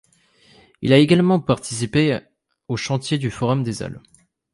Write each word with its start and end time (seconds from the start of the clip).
Il 0.81 0.93
a 0.93 0.97
également 0.97 1.39
participé 1.39 2.17
au 2.67 2.75
chantier 2.75 3.19
du 3.19 3.29
forum 3.29 3.61
des 3.61 3.83
Halles. 3.83 4.01